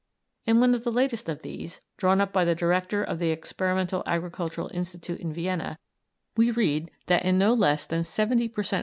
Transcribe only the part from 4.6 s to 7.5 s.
Institute in Vienna, we read that in